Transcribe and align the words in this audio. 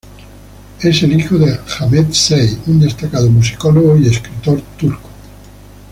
Es 0.81 1.03
el 1.03 1.13
hijo 1.19 1.37
de 1.37 1.59
Ahmet 1.79 2.11
Say, 2.11 2.59
un 2.65 2.79
destacado 2.79 3.29
musicólogo 3.29 3.95
y 3.99 4.07
escritor 4.07 4.59
turco. 4.75 5.09